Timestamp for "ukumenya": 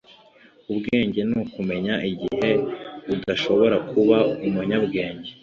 1.43-1.95